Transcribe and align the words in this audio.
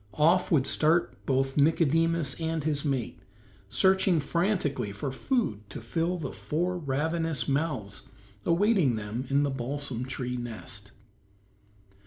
Off 0.17 0.49
would 0.51 0.65
start 0.65 1.27
both 1.27 1.57
Nicodemus 1.57 2.33
and 2.41 2.63
his 2.63 2.83
mate, 2.83 3.19
searching 3.69 4.19
frantically 4.19 4.91
for 4.91 5.11
food 5.11 5.61
to 5.69 5.79
fill 5.79 6.17
the 6.17 6.31
four 6.33 6.75
ravenous 6.79 7.47
mouths 7.47 8.01
awaiting 8.43 8.95
them 8.95 9.21
back 9.21 9.29
in 9.29 9.43
the 9.43 9.51
balsam 9.51 10.03
tree 10.05 10.37
nest. 10.37 10.91